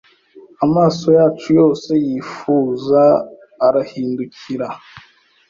[0.65, 3.01] amaso yacu yose yifuza
[3.65, 4.67] arahindukira